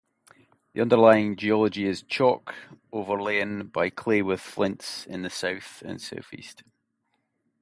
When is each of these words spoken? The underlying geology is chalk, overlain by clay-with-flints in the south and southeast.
The 0.73 0.81
underlying 0.81 1.35
geology 1.35 1.85
is 1.85 2.01
chalk, 2.01 2.55
overlain 2.91 3.67
by 3.67 3.91
clay-with-flints 3.91 5.05
in 5.05 5.21
the 5.21 5.29
south 5.29 5.83
and 5.85 6.01
southeast. 6.01 6.63